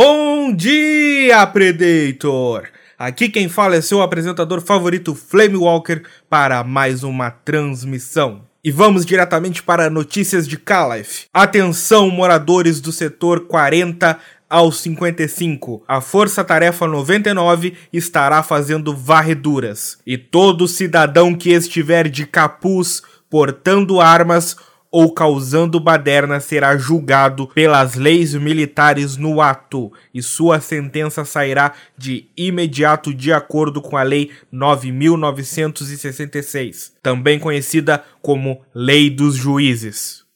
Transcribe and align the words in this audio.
Bom 0.00 0.54
dia, 0.54 1.44
Predator! 1.48 2.68
Aqui 2.96 3.28
quem 3.28 3.48
fala 3.48 3.74
é 3.74 3.80
seu 3.80 4.00
apresentador 4.00 4.60
favorito, 4.60 5.12
Flame 5.12 5.56
Walker, 5.56 6.02
para 6.30 6.62
mais 6.62 7.02
uma 7.02 7.32
transmissão. 7.32 8.42
E 8.62 8.70
vamos 8.70 9.04
diretamente 9.04 9.60
para 9.60 9.90
notícias 9.90 10.46
de 10.46 10.56
Calif. 10.56 11.24
Atenção, 11.34 12.10
moradores 12.10 12.80
do 12.80 12.92
setor 12.92 13.48
40 13.48 14.16
ao 14.48 14.70
55. 14.70 15.82
A 15.88 16.00
Força 16.00 16.44
Tarefa 16.44 16.86
99 16.86 17.74
estará 17.92 18.40
fazendo 18.44 18.94
varreduras. 18.94 19.98
E 20.06 20.16
todo 20.16 20.68
cidadão 20.68 21.34
que 21.34 21.50
estiver 21.50 22.08
de 22.08 22.24
capuz, 22.24 23.02
portando 23.28 24.00
armas 24.00 24.56
ou 24.90 25.12
causando 25.12 25.78
baderna 25.78 26.40
será 26.40 26.76
julgado 26.76 27.46
pelas 27.48 27.94
leis 27.94 28.34
militares 28.34 29.16
no 29.16 29.40
ato, 29.40 29.92
e 30.12 30.20
sua 30.22 30.58
sentença 30.60 31.24
sairá 31.24 31.72
de 31.96 32.28
imediato 32.36 33.14
de 33.14 33.32
acordo 33.32 33.80
com 33.82 33.96
a 33.96 34.02
Lei 34.02 34.32
9966, 34.50 36.94
também 37.02 37.38
conhecida 37.38 38.02
como 38.22 38.60
Lei 38.74 39.08
dos 39.10 39.36
Juízes. 39.36 40.26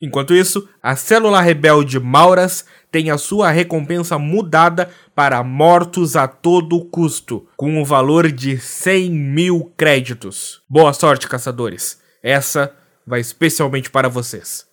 Enquanto 0.00 0.32
isso, 0.32 0.68
a 0.80 0.94
célula 0.94 1.40
rebelde 1.40 1.98
Mauras 1.98 2.64
tem 2.90 3.10
a 3.10 3.18
sua 3.18 3.50
recompensa 3.50 4.16
mudada 4.16 4.88
para 5.14 5.42
mortos 5.42 6.14
a 6.14 6.28
todo 6.28 6.84
custo, 6.84 7.48
com 7.56 7.82
o 7.82 7.84
valor 7.84 8.30
de 8.30 8.58
100 8.58 9.10
mil 9.10 9.72
créditos. 9.76 10.62
Boa 10.70 10.92
sorte, 10.92 11.28
caçadores! 11.28 12.00
Essa 12.22 12.72
vai 13.08 13.20
especialmente 13.20 13.90
para 13.90 14.08
vocês. 14.08 14.68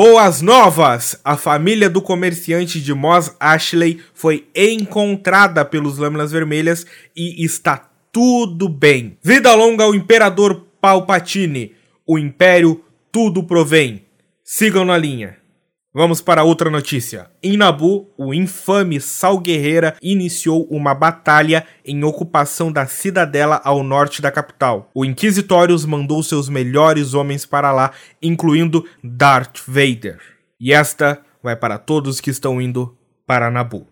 Boas 0.00 0.40
novas! 0.40 1.18
A 1.24 1.36
família 1.36 1.90
do 1.90 2.00
comerciante 2.00 2.80
de 2.80 2.94
Moss 2.94 3.34
Ashley 3.40 4.00
foi 4.14 4.46
encontrada 4.54 5.64
pelos 5.64 5.98
Lâminas 5.98 6.30
Vermelhas 6.30 6.86
e 7.16 7.44
está 7.44 7.90
tudo 8.12 8.68
bem. 8.68 9.18
Vida 9.20 9.52
longa 9.56 9.82
ao 9.82 9.96
Imperador 9.96 10.68
Palpatine. 10.80 11.74
O 12.06 12.16
Império 12.16 12.80
tudo 13.10 13.42
provém. 13.42 14.04
Sigam 14.44 14.84
na 14.84 14.96
linha. 14.96 15.37
Vamos 15.98 16.20
para 16.20 16.44
outra 16.44 16.70
notícia. 16.70 17.28
Em 17.42 17.56
Nabu, 17.56 18.08
o 18.16 18.32
infame 18.32 19.00
Sal 19.00 19.36
Guerreira 19.36 19.96
iniciou 20.00 20.64
uma 20.70 20.94
batalha 20.94 21.66
em 21.84 22.04
ocupação 22.04 22.70
da 22.70 22.86
cidadela 22.86 23.60
ao 23.64 23.82
norte 23.82 24.22
da 24.22 24.30
capital. 24.30 24.88
O 24.94 25.04
Inquisitorius 25.04 25.84
mandou 25.84 26.22
seus 26.22 26.48
melhores 26.48 27.14
homens 27.14 27.44
para 27.44 27.72
lá, 27.72 27.90
incluindo 28.22 28.86
Darth 29.02 29.58
Vader. 29.66 30.20
E 30.60 30.72
esta 30.72 31.20
vai 31.42 31.56
para 31.56 31.78
todos 31.78 32.20
que 32.20 32.30
estão 32.30 32.62
indo 32.62 32.96
para 33.26 33.50
Nabu. 33.50 33.84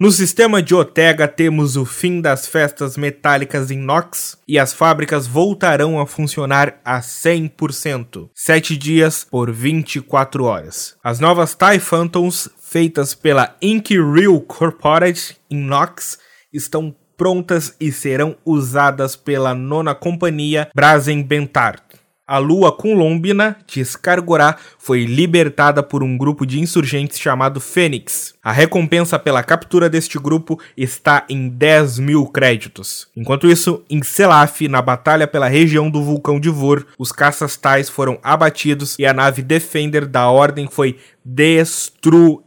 No 0.00 0.12
sistema 0.12 0.62
de 0.62 0.76
Otega 0.76 1.26
temos 1.26 1.76
o 1.76 1.84
fim 1.84 2.20
das 2.20 2.46
festas 2.46 2.96
metálicas 2.96 3.68
em 3.68 3.78
Nox 3.78 4.38
e 4.46 4.56
as 4.56 4.72
fábricas 4.72 5.26
voltarão 5.26 5.98
a 5.98 6.06
funcionar 6.06 6.80
a 6.84 7.00
100%, 7.00 8.30
7 8.32 8.76
dias 8.76 9.26
por 9.28 9.50
24 9.50 10.44
horas. 10.44 10.94
As 11.02 11.18
novas 11.18 11.56
TIE 11.56 11.80
Phantoms, 11.80 12.48
feitas 12.60 13.12
pela 13.12 13.56
Ink 13.60 13.92
Real 14.00 14.40
Corporate 14.40 15.36
em 15.50 15.58
Nox, 15.58 16.16
estão 16.52 16.94
prontas 17.16 17.74
e 17.80 17.90
serão 17.90 18.36
usadas 18.46 19.16
pela 19.16 19.52
nona 19.52 19.96
companhia 19.96 20.70
Brazen 20.76 21.24
Bentart 21.24 21.87
a 22.28 22.36
lua 22.36 22.70
Colombina 22.70 23.56
de 23.66 23.82
Scargorá 23.82 24.58
foi 24.78 25.06
libertada 25.06 25.82
por 25.82 26.02
um 26.02 26.18
grupo 26.18 26.44
de 26.44 26.60
insurgentes 26.60 27.18
chamado 27.18 27.58
Fênix. 27.58 28.34
A 28.44 28.52
recompensa 28.52 29.18
pela 29.18 29.42
captura 29.42 29.88
deste 29.88 30.18
grupo 30.18 30.60
está 30.76 31.24
em 31.30 31.48
10 31.48 31.98
mil 32.00 32.26
créditos. 32.26 33.08
Enquanto 33.16 33.50
isso, 33.50 33.82
em 33.88 34.02
Selaf, 34.02 34.68
na 34.68 34.82
batalha 34.82 35.26
pela 35.26 35.48
região 35.48 35.88
do 35.88 36.02
vulcão 36.02 36.38
de 36.38 36.50
Vor, 36.50 36.84
os 36.98 37.10
caças 37.10 37.56
Tais 37.56 37.88
foram 37.88 38.18
abatidos 38.22 38.98
e 38.98 39.06
a 39.06 39.14
nave 39.14 39.40
Defender 39.40 40.04
da 40.04 40.28
Ordem 40.28 40.68
foi 40.70 40.98
destruída. 41.24 42.44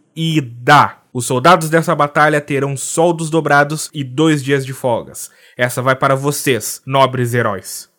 Os 1.13 1.25
soldados 1.25 1.69
dessa 1.69 1.95
batalha 1.95 2.39
terão 2.39 2.77
soldos 2.77 3.29
dobrados 3.29 3.89
e 3.93 4.03
dois 4.03 4.43
dias 4.43 4.65
de 4.65 4.73
folgas. 4.73 5.29
Essa 5.57 5.81
vai 5.81 5.95
para 5.95 6.15
vocês, 6.15 6.81
nobres 6.85 7.33
heróis. 7.33 7.90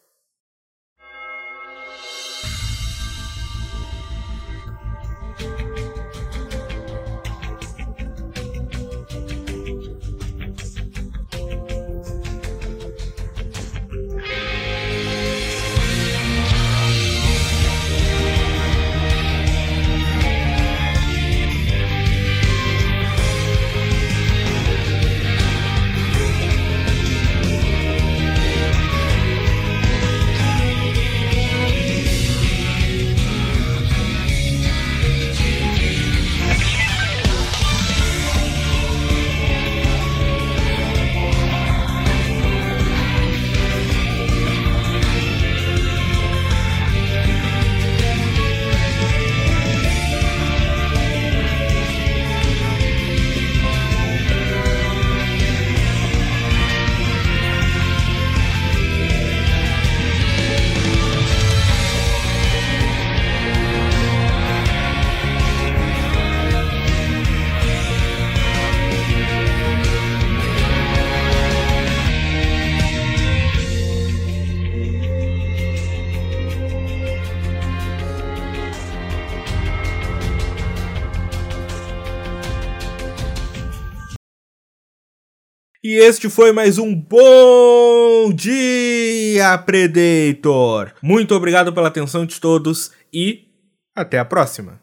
E 85.85 85.95
este 85.97 86.31
foi 86.31 86.53
mais 86.53 86.79
um 86.79 86.95
Bom 86.95 88.33
Dia 88.33 89.59
Predator. 89.59 90.93
Muito 91.03 91.35
obrigado 91.35 91.73
pela 91.73 91.89
atenção 91.89 92.25
de 92.25 92.41
todos 92.41 92.93
e 93.13 93.49
até 93.93 94.21
a 94.21 94.25
próxima. 94.25 94.81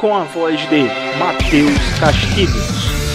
Com 0.00 0.12
a 0.12 0.24
voz 0.24 0.58
de 0.68 0.82
Matheus 1.20 2.00
Castilhos. 2.00 3.07